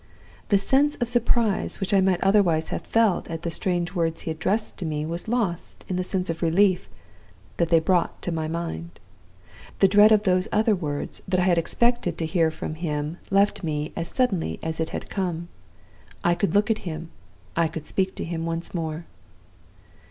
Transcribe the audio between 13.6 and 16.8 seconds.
me as suddenly as it had come. I could look at